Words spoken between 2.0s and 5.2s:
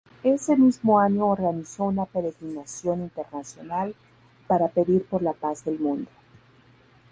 peregrinación internacional para pedir